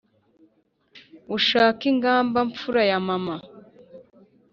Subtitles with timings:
[1.35, 3.35] Ushake ingamba mfura ya Mama